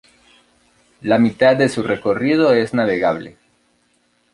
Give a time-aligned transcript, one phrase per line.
[1.01, 3.37] La mitad de su recorrido es navegable.